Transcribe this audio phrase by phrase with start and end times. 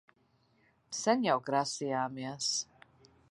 [0.99, 2.51] Sen jau grasījāmies...